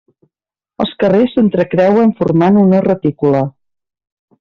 [0.85, 3.47] Els carrers s'entrecreuen formant una retícula.